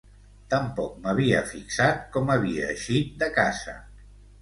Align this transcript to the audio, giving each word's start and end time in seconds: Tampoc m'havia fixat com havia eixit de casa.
Tampoc 0.53 0.95
m'havia 1.03 1.43
fixat 1.51 2.01
com 2.17 2.35
havia 2.39 2.73
eixit 2.73 3.17
de 3.25 3.33
casa. 3.41 3.81